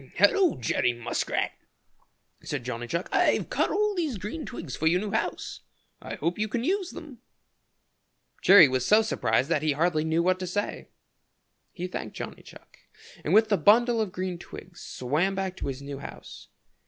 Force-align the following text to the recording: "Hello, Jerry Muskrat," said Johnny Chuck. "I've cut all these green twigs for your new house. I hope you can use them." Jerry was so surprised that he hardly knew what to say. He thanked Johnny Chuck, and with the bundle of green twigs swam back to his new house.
"Hello, 0.15 0.55
Jerry 0.57 0.93
Muskrat," 0.93 1.51
said 2.43 2.63
Johnny 2.65 2.87
Chuck. 2.87 3.07
"I've 3.11 3.51
cut 3.51 3.69
all 3.69 3.93
these 3.93 4.17
green 4.17 4.47
twigs 4.47 4.75
for 4.75 4.87
your 4.87 4.99
new 4.99 5.11
house. 5.11 5.59
I 6.01 6.15
hope 6.15 6.39
you 6.39 6.47
can 6.47 6.63
use 6.63 6.89
them." 6.89 7.19
Jerry 8.41 8.67
was 8.67 8.83
so 8.83 9.03
surprised 9.03 9.47
that 9.49 9.61
he 9.61 9.73
hardly 9.73 10.03
knew 10.03 10.23
what 10.23 10.39
to 10.39 10.47
say. 10.47 10.89
He 11.71 11.85
thanked 11.85 12.15
Johnny 12.17 12.41
Chuck, 12.41 12.79
and 13.23 13.31
with 13.31 13.49
the 13.49 13.57
bundle 13.57 14.01
of 14.01 14.11
green 14.11 14.39
twigs 14.39 14.81
swam 14.81 15.35
back 15.35 15.55
to 15.57 15.67
his 15.67 15.83
new 15.83 15.99
house. 15.99 16.47